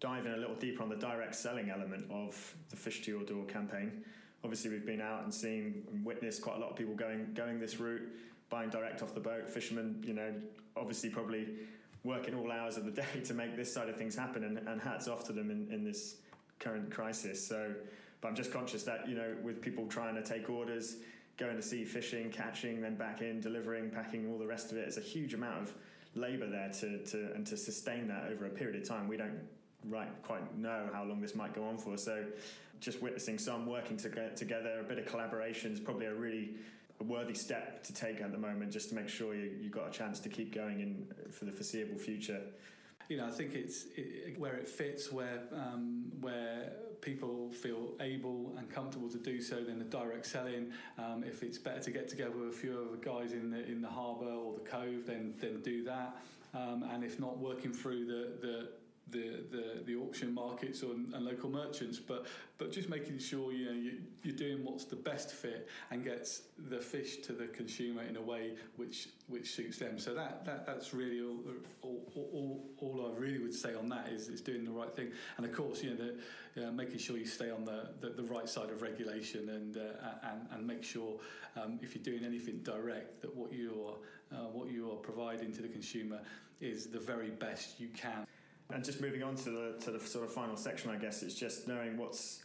dive 0.00 0.26
in 0.26 0.32
a 0.32 0.36
little 0.36 0.54
deeper 0.54 0.82
on 0.82 0.88
the 0.88 0.96
direct 0.96 1.34
selling 1.34 1.70
element 1.70 2.04
of 2.10 2.54
the 2.70 2.76
Fish 2.76 3.02
to 3.02 3.10
Your 3.10 3.22
Door 3.22 3.44
campaign. 3.46 4.04
Obviously, 4.44 4.70
we've 4.70 4.86
been 4.86 5.00
out 5.00 5.24
and 5.24 5.32
seen 5.32 5.84
and 5.90 6.04
witnessed 6.04 6.42
quite 6.42 6.56
a 6.56 6.60
lot 6.60 6.70
of 6.70 6.76
people 6.76 6.94
going 6.94 7.32
going 7.34 7.58
this 7.58 7.80
route, 7.80 8.02
buying 8.50 8.70
direct 8.70 9.02
off 9.02 9.14
the 9.14 9.20
boat. 9.20 9.48
Fishermen, 9.48 10.02
you 10.06 10.12
know, 10.12 10.32
obviously 10.76 11.10
probably 11.10 11.48
working 12.04 12.34
all 12.34 12.52
hours 12.52 12.76
of 12.76 12.84
the 12.84 12.90
day 13.02 13.20
to 13.24 13.34
make 13.34 13.56
this 13.56 13.72
side 13.72 13.88
of 13.88 13.96
things 13.96 14.14
happen, 14.14 14.44
and, 14.44 14.58
and 14.68 14.80
hats 14.80 15.08
off 15.08 15.24
to 15.24 15.32
them 15.32 15.50
in, 15.50 15.68
in 15.72 15.84
this 15.84 16.16
current 16.58 16.90
crisis. 16.90 17.44
So, 17.46 17.74
but 18.20 18.28
I'm 18.28 18.34
just 18.34 18.52
conscious 18.52 18.82
that 18.84 19.08
you 19.08 19.16
know, 19.16 19.34
with 19.42 19.60
people 19.60 19.86
trying 19.86 20.14
to 20.14 20.22
take 20.22 20.50
orders, 20.50 20.96
going 21.38 21.56
to 21.56 21.62
sea 21.62 21.84
fishing, 21.84 22.30
catching, 22.30 22.80
then 22.80 22.96
back 22.96 23.22
in, 23.22 23.40
delivering, 23.40 23.90
packing, 23.90 24.30
all 24.30 24.38
the 24.38 24.46
rest 24.46 24.72
of 24.72 24.78
it, 24.78 24.86
it's 24.86 24.96
a 24.98 25.02
huge 25.02 25.34
amount 25.34 25.62
of 25.62 25.74
labour 26.14 26.46
there 26.46 26.70
to, 26.70 27.04
to 27.04 27.32
and 27.34 27.46
to 27.46 27.56
sustain 27.56 28.08
that 28.08 28.28
over 28.30 28.46
a 28.46 28.50
period 28.50 28.80
of 28.80 28.88
time. 28.88 29.06
We 29.08 29.16
don't 29.16 29.38
right 29.88 30.08
quite 30.22 30.56
know 30.56 30.88
how 30.92 31.04
long 31.04 31.20
this 31.20 31.34
might 31.34 31.54
go 31.54 31.64
on 31.64 31.78
for. 31.78 31.96
So, 31.96 32.24
just 32.80 33.00
witnessing 33.00 33.38
some 33.38 33.66
working 33.66 33.96
to 33.98 34.08
get 34.08 34.36
together, 34.36 34.80
a 34.80 34.84
bit 34.84 34.98
of 34.98 35.06
collaboration 35.06 35.72
is 35.72 35.80
probably 35.80 36.06
a 36.06 36.14
really 36.14 36.56
worthy 37.04 37.34
step 37.34 37.82
to 37.84 37.92
take 37.92 38.20
at 38.20 38.32
the 38.32 38.38
moment, 38.38 38.70
just 38.70 38.88
to 38.90 38.94
make 38.94 39.08
sure 39.08 39.34
you, 39.34 39.50
you've 39.60 39.72
got 39.72 39.88
a 39.88 39.90
chance 39.90 40.20
to 40.20 40.28
keep 40.28 40.54
going 40.54 40.80
in 40.80 41.06
for 41.30 41.44
the 41.44 41.52
foreseeable 41.52 41.98
future. 41.98 42.40
You 43.08 43.18
know, 43.18 43.26
I 43.26 43.30
think 43.30 43.54
it's 43.54 43.86
it, 43.96 44.38
where 44.38 44.54
it 44.54 44.68
fits, 44.68 45.12
where 45.12 45.42
um, 45.52 46.10
where 46.20 46.72
people 47.00 47.52
feel 47.52 47.92
able 48.00 48.54
and 48.58 48.68
comfortable 48.68 49.08
to 49.08 49.18
do 49.18 49.40
so. 49.40 49.62
Then 49.62 49.78
the 49.78 49.84
direct 49.84 50.26
selling. 50.26 50.72
Um, 50.98 51.22
if 51.24 51.42
it's 51.42 51.58
better 51.58 51.80
to 51.80 51.90
get 51.90 52.08
together 52.08 52.32
with 52.32 52.48
a 52.48 52.56
few 52.56 52.78
of 52.78 52.90
the 52.90 53.04
guys 53.06 53.32
in 53.32 53.50
the 53.50 53.64
in 53.64 53.80
the 53.80 53.88
harbour 53.88 54.26
or 54.26 54.54
the 54.54 54.68
cove, 54.68 55.06
then 55.06 55.34
then 55.38 55.60
do 55.62 55.84
that. 55.84 56.16
Um, 56.54 56.84
and 56.92 57.04
if 57.04 57.20
not, 57.20 57.38
working 57.38 57.72
through 57.72 58.06
the 58.06 58.46
the 58.46 58.68
the, 59.10 59.44
the, 59.50 59.82
the 59.84 59.96
auction 59.96 60.34
markets 60.34 60.82
or, 60.82 60.92
and 60.92 61.24
local 61.24 61.48
merchants, 61.48 61.98
but 61.98 62.26
but 62.58 62.72
just 62.72 62.88
making 62.88 63.18
sure 63.18 63.52
you 63.52 63.66
know 63.66 63.72
you, 63.72 63.98
you're 64.22 64.34
doing 64.34 64.64
what's 64.64 64.84
the 64.84 64.96
best 64.96 65.32
fit 65.32 65.68
and 65.90 66.02
gets 66.02 66.42
the 66.70 66.78
fish 66.78 67.18
to 67.18 67.32
the 67.32 67.46
consumer 67.46 68.02
in 68.02 68.16
a 68.16 68.20
way 68.20 68.54
which 68.76 69.08
which 69.28 69.50
suits 69.52 69.78
them. 69.78 69.98
So 69.98 70.14
that, 70.14 70.44
that 70.44 70.66
that's 70.66 70.92
really 70.92 71.20
all, 71.20 71.38
all, 71.82 72.02
all, 72.16 72.64
all 72.78 73.12
I 73.12 73.18
really 73.18 73.38
would 73.38 73.54
say 73.54 73.74
on 73.74 73.88
that 73.90 74.08
is, 74.08 74.28
is 74.28 74.40
doing 74.40 74.64
the 74.64 74.70
right 74.70 74.94
thing. 74.94 75.12
And 75.36 75.46
of 75.46 75.52
course, 75.52 75.82
you 75.82 75.90
know, 75.90 75.96
the, 76.54 76.68
uh, 76.68 76.72
making 76.72 76.98
sure 76.98 77.16
you 77.16 77.26
stay 77.26 77.50
on 77.50 77.64
the, 77.64 77.90
the, 78.00 78.08
the 78.08 78.24
right 78.24 78.48
side 78.48 78.70
of 78.70 78.82
regulation 78.82 79.50
and 79.50 79.76
uh, 79.76 80.30
and, 80.30 80.48
and 80.50 80.66
make 80.66 80.82
sure 80.82 81.20
um, 81.56 81.78
if 81.82 81.94
you're 81.94 82.04
doing 82.04 82.24
anything 82.24 82.58
direct 82.64 83.20
that 83.22 83.34
what 83.36 83.52
you're 83.52 83.96
uh, 84.32 84.48
what 84.52 84.68
you 84.68 84.90
are 84.90 84.96
providing 84.96 85.52
to 85.52 85.62
the 85.62 85.68
consumer 85.68 86.20
is 86.60 86.86
the 86.86 86.98
very 86.98 87.30
best 87.30 87.78
you 87.78 87.88
can. 87.88 88.26
And 88.72 88.84
just 88.84 89.00
moving 89.00 89.22
on 89.22 89.36
to 89.36 89.50
the 89.50 89.74
to 89.84 89.90
the 89.92 90.00
sort 90.00 90.24
of 90.24 90.32
final 90.32 90.56
section, 90.56 90.90
I 90.90 90.96
guess 90.96 91.22
it's 91.22 91.34
just 91.34 91.68
knowing 91.68 91.96
what's 91.96 92.42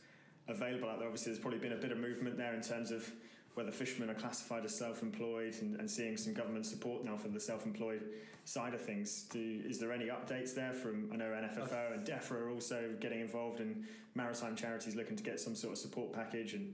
available 0.48 0.90
out 0.90 1.00
there. 1.00 1.08
Obviously, 1.08 1.32
there's 1.32 1.42
probably 1.42 1.60
been 1.60 1.74
a 1.74 1.82
bit 1.82 1.92
of 1.92 1.98
movement 1.98 2.38
there 2.38 2.54
in 2.54 2.62
terms 2.62 2.92
of 2.92 3.10
whether 3.56 3.72
fishermen 3.72 4.10
are 4.10 4.16
classified 4.16 4.64
as 4.66 4.76
self-employed 4.76 5.56
and, 5.62 5.80
and 5.80 5.90
seeing 5.90 6.18
some 6.18 6.34
government 6.34 6.66
support 6.66 7.04
now 7.04 7.18
for 7.18 7.28
the 7.28 7.40
self-employed 7.40 8.04
side 8.46 8.74
of 8.74 8.82
things. 8.82 9.24
Do, 9.32 9.62
is 9.66 9.80
there 9.80 9.92
any 9.92 10.06
updates 10.06 10.56
there 10.56 10.74
from? 10.74 11.10
I 11.14 11.18
know 11.18 11.26
NFFO 11.26 11.94
and 11.94 12.06
DEFRA 12.06 12.32
are 12.32 12.50
also 12.50 12.94
getting 13.00 13.22
involved 13.22 13.60
in 13.60 13.86
maritime 14.16 14.56
charities 14.56 14.96
looking 14.96 15.16
to 15.16 15.24
get 15.24 15.40
some 15.40 15.56
sort 15.56 15.74
of 15.74 15.80
support 15.80 16.14
package 16.14 16.54
and. 16.54 16.74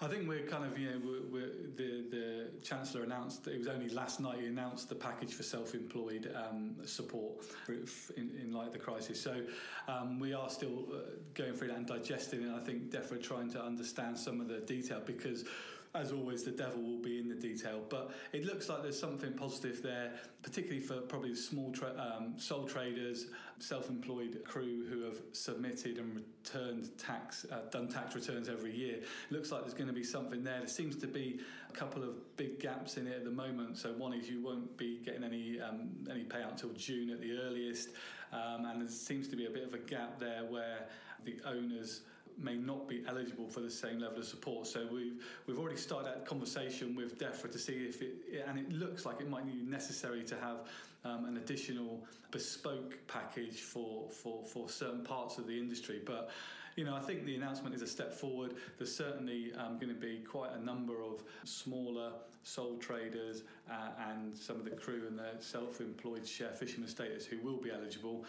I 0.00 0.06
think 0.06 0.28
we're 0.28 0.46
kind 0.46 0.64
of 0.64 0.78
you 0.78 0.90
know 0.90 1.00
we're, 1.04 1.40
we're, 1.40 1.52
the 1.74 2.04
the 2.08 2.50
chancellor 2.62 3.02
announced 3.02 3.48
it 3.48 3.58
was 3.58 3.66
only 3.66 3.88
last 3.88 4.20
night 4.20 4.38
he 4.38 4.46
announced 4.46 4.88
the 4.88 4.94
package 4.94 5.34
for 5.34 5.42
self-employed 5.42 6.32
um, 6.36 6.76
support 6.84 7.44
in, 7.66 8.30
in 8.40 8.52
light 8.52 8.68
of 8.68 8.72
the 8.74 8.78
crisis. 8.78 9.20
So 9.20 9.42
um, 9.88 10.20
we 10.20 10.34
are 10.34 10.48
still 10.50 10.84
uh, 10.92 10.98
going 11.34 11.52
through 11.54 11.68
that 11.68 11.78
and 11.78 11.86
digesting 11.86 12.44
it. 12.44 12.54
I 12.54 12.60
think 12.60 12.92
DEFRA 12.92 13.20
trying 13.20 13.50
to 13.50 13.60
understand 13.60 14.16
some 14.16 14.40
of 14.40 14.46
the 14.46 14.60
detail 14.60 15.02
because 15.04 15.46
as 15.94 16.12
always, 16.12 16.44
the 16.44 16.50
devil 16.50 16.82
will 16.82 17.02
be 17.02 17.18
in 17.18 17.28
the 17.28 17.34
detail. 17.34 17.82
But 17.88 18.12
it 18.32 18.44
looks 18.44 18.68
like 18.68 18.82
there's 18.82 18.98
something 18.98 19.32
positive 19.32 19.82
there, 19.82 20.12
particularly 20.42 20.80
for 20.80 21.00
probably 21.00 21.34
small 21.34 21.72
tra- 21.72 21.94
um, 21.98 22.34
sole 22.38 22.64
traders, 22.64 23.26
self-employed 23.58 24.42
crew 24.44 24.86
who 24.88 25.02
have 25.02 25.20
submitted 25.32 25.98
and 25.98 26.16
returned 26.16 26.96
tax, 26.98 27.46
uh, 27.50 27.68
done 27.70 27.88
tax 27.88 28.14
returns 28.14 28.48
every 28.48 28.74
year. 28.74 28.96
It 28.96 29.32
looks 29.32 29.50
like 29.50 29.62
there's 29.62 29.74
going 29.74 29.88
to 29.88 29.94
be 29.94 30.04
something 30.04 30.44
there. 30.44 30.58
There 30.58 30.68
seems 30.68 30.96
to 30.96 31.06
be 31.06 31.40
a 31.68 31.72
couple 31.72 32.02
of 32.02 32.36
big 32.36 32.60
gaps 32.60 32.96
in 32.96 33.06
it 33.06 33.16
at 33.16 33.24
the 33.24 33.30
moment. 33.30 33.78
So 33.78 33.92
one 33.92 34.12
is 34.12 34.28
you 34.28 34.42
won't 34.42 34.76
be 34.76 35.00
getting 35.04 35.24
any 35.24 35.60
um, 35.60 35.90
any 36.10 36.24
payout 36.24 36.56
till 36.58 36.72
June 36.74 37.10
at 37.10 37.20
the 37.20 37.32
earliest, 37.38 37.90
um, 38.32 38.66
and 38.66 38.82
there 38.82 38.88
seems 38.88 39.28
to 39.28 39.36
be 39.36 39.46
a 39.46 39.50
bit 39.50 39.64
of 39.64 39.74
a 39.74 39.78
gap 39.78 40.18
there 40.18 40.44
where 40.44 40.86
the 41.24 41.36
owners 41.46 42.02
may 42.40 42.56
not 42.56 42.88
be 42.88 43.02
eligible 43.08 43.48
for 43.48 43.60
the 43.60 43.70
same 43.70 43.98
level 44.00 44.18
of 44.18 44.24
support. 44.24 44.66
So 44.66 44.86
we've 44.92 45.22
we've 45.46 45.58
already 45.58 45.76
started 45.76 46.06
that 46.06 46.26
conversation 46.26 46.94
with 46.94 47.18
DEFRA 47.18 47.50
to 47.52 47.58
see 47.58 47.86
if 47.88 48.02
it 48.02 48.44
and 48.46 48.58
it 48.58 48.72
looks 48.72 49.04
like 49.04 49.20
it 49.20 49.28
might 49.28 49.46
be 49.46 49.62
necessary 49.62 50.24
to 50.24 50.36
have 50.36 50.68
um, 51.04 51.24
an 51.24 51.36
additional 51.36 52.04
bespoke 52.30 52.98
package 53.06 53.60
for, 53.60 54.08
for 54.10 54.44
for 54.44 54.68
certain 54.68 55.04
parts 55.04 55.38
of 55.38 55.46
the 55.46 55.58
industry, 55.58 56.00
but. 56.04 56.30
You 56.76 56.84
know, 56.84 56.94
I 56.94 57.00
think 57.00 57.24
the 57.24 57.34
announcement 57.34 57.74
is 57.74 57.82
a 57.82 57.88
step 57.88 58.14
forward. 58.14 58.54
There's 58.76 58.94
certainly 58.94 59.52
um, 59.54 59.80
going 59.80 59.92
to 59.92 60.00
be 60.00 60.18
quite 60.18 60.52
a 60.52 60.64
number 60.64 61.02
of 61.02 61.24
smaller 61.42 62.12
sole 62.44 62.76
traders 62.76 63.42
uh, 63.68 63.90
and 64.10 64.36
some 64.36 64.60
of 64.60 64.64
the 64.64 64.70
crew 64.70 65.08
and 65.08 65.18
their 65.18 65.34
self-employed 65.40 66.24
share 66.24 66.50
fishermen 66.50 66.88
status 66.88 67.26
who 67.26 67.40
will 67.40 67.56
be 67.56 67.72
eligible. 67.72 68.24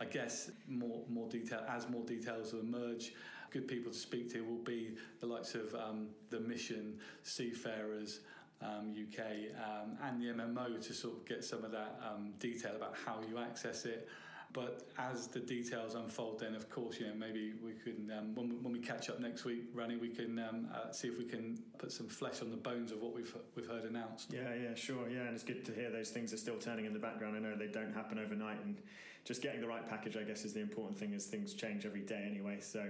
I 0.00 0.04
guess 0.04 0.50
more 0.68 1.02
more 1.08 1.28
detail 1.28 1.62
as 1.68 1.88
more 1.88 2.04
details 2.04 2.52
emerge 2.52 3.14
good 3.54 3.68
people 3.68 3.92
to 3.92 3.96
speak 3.96 4.30
to 4.32 4.40
will 4.40 4.64
be 4.64 4.96
the 5.20 5.26
likes 5.26 5.54
of 5.54 5.72
um, 5.76 6.08
the 6.30 6.40
Mission, 6.40 6.98
Seafarers, 7.22 8.20
um, 8.60 8.92
UK, 8.92 9.24
um, 9.62 9.96
and 10.02 10.20
the 10.20 10.26
MMO 10.26 10.84
to 10.84 10.92
sort 10.92 11.14
of 11.14 11.24
get 11.24 11.44
some 11.44 11.64
of 11.64 11.70
that 11.70 12.00
um, 12.04 12.32
detail 12.40 12.74
about 12.74 12.94
how 13.06 13.20
you 13.30 13.38
access 13.38 13.84
it. 13.84 14.08
But 14.52 14.88
as 14.98 15.28
the 15.28 15.40
details 15.40 15.94
unfold, 15.94 16.40
then 16.40 16.54
of 16.54 16.68
course, 16.68 16.98
you 16.98 17.06
know, 17.06 17.14
maybe 17.16 17.54
we 17.64 17.72
can, 17.72 18.12
um, 18.16 18.34
when, 18.34 18.48
we, 18.48 18.56
when 18.56 18.72
we 18.72 18.78
catch 18.78 19.08
up 19.08 19.20
next 19.20 19.44
week, 19.44 19.64
Rani, 19.72 19.96
we 19.96 20.08
can 20.08 20.38
um, 20.38 20.68
uh, 20.72 20.92
see 20.92 21.08
if 21.08 21.18
we 21.18 21.24
can 21.24 21.58
put 21.78 21.90
some 21.92 22.08
flesh 22.08 22.40
on 22.40 22.50
the 22.50 22.56
bones 22.56 22.92
of 22.92 23.02
what 23.02 23.14
we've 23.14 23.34
we've 23.56 23.66
heard 23.66 23.84
announced. 23.84 24.32
Yeah, 24.32 24.54
yeah, 24.54 24.74
sure, 24.74 25.08
yeah, 25.08 25.22
and 25.22 25.34
it's 25.34 25.42
good 25.42 25.64
to 25.64 25.72
hear 25.72 25.90
those 25.90 26.10
things 26.10 26.32
are 26.32 26.36
still 26.36 26.58
turning 26.58 26.84
in 26.84 26.92
the 26.92 27.00
background. 27.00 27.36
I 27.36 27.40
know 27.40 27.56
they 27.56 27.66
don't 27.66 27.92
happen 27.92 28.18
overnight, 28.18 28.64
and 28.64 28.80
just 29.24 29.42
getting 29.42 29.60
the 29.60 29.66
right 29.66 29.88
package, 29.88 30.16
I 30.16 30.22
guess, 30.22 30.44
is 30.44 30.52
the 30.52 30.60
important 30.60 30.98
thing. 30.98 31.14
As 31.14 31.26
things 31.26 31.54
change 31.54 31.84
every 31.84 32.02
day 32.02 32.24
anyway, 32.30 32.58
so 32.60 32.86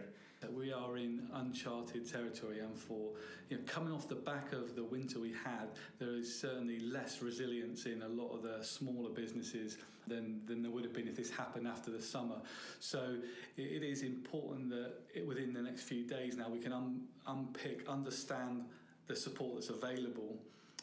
we 0.53 0.73
are 0.73 0.97
in 0.97 1.29
uncharted 1.35 2.11
territory, 2.11 2.61
and 2.61 2.77
for 2.77 3.11
you 3.49 3.57
know, 3.57 3.63
coming 3.67 3.93
off 3.93 4.09
the 4.09 4.15
back 4.15 4.53
of 4.53 4.75
the 4.75 4.85
winter 4.85 5.21
we 5.21 5.33
had, 5.45 5.69
there 5.99 6.15
is 6.17 6.35
certainly 6.41 6.81
less 6.81 7.23
resilience 7.23 7.87
in 7.87 8.03
a 8.03 8.09
lot 8.09 8.35
of 8.35 8.43
the 8.43 8.65
smaller 8.65 9.11
businesses 9.11 9.79
than, 10.07 10.41
than 10.47 10.63
there 10.63 10.71
would 10.71 10.85
have 10.85 10.93
been 10.93 11.09
if 11.09 11.17
this 11.17 11.31
happened 11.31 11.67
after 11.67 11.91
the 11.91 12.01
summer. 12.01 12.37
So 12.81 13.17
it 13.57 13.83
is 13.83 14.03
important 14.03 14.71
that 14.71 14.93
it, 15.15 15.27
within 15.27 15.53
the 15.53 15.63
next 15.63 15.83
few 15.83 16.05
days 16.05 16.37
now 16.37 16.49
we 16.49 16.59
can 16.59 16.73
un, 16.73 17.03
unpick, 17.27 17.89
understand 17.89 18.65
the 19.07 19.17
support 19.17 19.55
that's 19.55 19.71
available, 19.71 20.37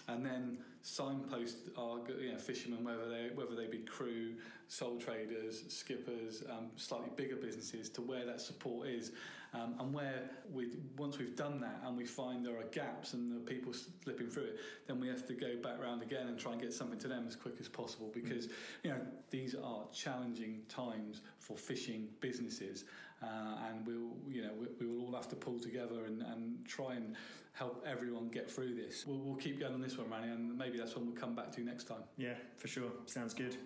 and 0.08 0.26
then 0.26 0.58
signpost 0.84 1.58
our 1.78 2.00
you 2.20 2.32
know, 2.32 2.38
fishermen, 2.38 2.84
whether 2.84 3.08
they 3.10 3.30
whether 3.36 3.56
they 3.56 3.68
be 3.68 3.80
crew, 3.80 4.34
sole 4.68 4.98
traders, 4.98 5.64
skippers, 5.68 6.44
um, 6.50 6.68
slightly 6.76 7.10
bigger 7.16 7.36
businesses, 7.36 7.90
to 7.90 8.02
where 8.02 8.26
that 8.26 8.42
support 8.42 8.88
is, 8.88 9.12
um, 9.54 9.76
and 9.80 9.94
where 9.94 10.30
we 10.52 10.68
once 10.98 11.18
we've 11.18 11.36
done 11.36 11.60
that 11.60 11.82
and 11.86 11.98
we 11.98 12.06
find 12.06 12.46
there 12.46 12.58
are 12.58 12.70
gaps 12.72 13.14
and 13.14 13.36
the 13.36 13.40
people 13.40 13.74
slipping 13.74 14.30
through 14.30 14.44
it, 14.44 14.60
then 14.88 15.00
we 15.00 15.08
have 15.08 15.28
to 15.28 15.34
go 15.34 15.58
back 15.62 15.82
round 15.82 16.02
again 16.02 16.28
and 16.28 16.40
try 16.40 16.54
and 16.54 16.62
get 16.62 16.74
something 16.74 17.00
to 17.00 17.08
them 17.08 17.26
as 17.28 17.36
quick 17.36 17.56
as 17.60 17.68
possible 17.68 18.10
because 18.14 18.48
you 18.84 18.90
know 18.90 19.02
these 19.30 19.56
are 19.56 19.84
challenging 19.94 20.62
times 20.70 21.22
for 21.40 21.58
fishing 21.58 22.08
businesses, 22.22 22.86
uh, 23.22 23.58
and 23.70 23.86
we'll 23.86 24.16
you 24.30 24.42
know 24.42 24.52
we, 24.58 24.68
we, 24.80 24.88
will 24.88 25.06
all 25.06 25.14
have 25.14 25.28
to 25.28 25.36
pull 25.36 25.60
together 25.60 26.06
and, 26.06 26.22
and 26.22 26.66
try 26.66 26.94
and 26.94 27.16
help 27.54 27.84
everyone 27.86 28.30
get 28.30 28.50
through 28.50 28.74
this. 28.74 29.06
We'll, 29.06 29.20
we'll 29.20 29.36
keep 29.36 29.60
going 29.60 29.74
on 29.74 29.82
this 29.82 29.98
one, 29.98 30.10
Manny, 30.10 30.32
and 30.32 30.58
maybe 30.58 30.78
that's 30.78 30.96
one 30.96 31.08
we'll 31.08 31.16
come 31.16 31.36
back 31.36 31.52
to 31.52 31.62
next 31.62 31.84
time. 31.86 32.04
Yeah, 32.18 32.36
for 32.56 32.70
sure. 32.70 32.92
Sounds 33.06 33.34
good. 33.34 33.58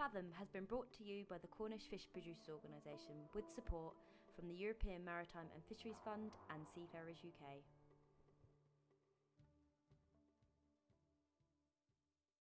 Fathom 0.00 0.32
has 0.40 0.48
been 0.48 0.64
brought 0.64 0.88
to 0.96 1.04
you 1.04 1.28
by 1.28 1.36
the 1.36 1.52
Cornish 1.52 1.84
Fish 1.92 2.08
Producers 2.10 2.48
Organisation 2.48 3.20
with 3.36 3.44
support 3.52 3.92
from 4.32 4.48
the 4.48 4.56
European 4.56 5.04
Maritime 5.04 5.44
and 5.52 5.60
Fisheries 5.68 6.00
Fund 6.02 6.32
and 6.48 6.64
Seafarers 6.64 7.20
UK. 7.20 7.60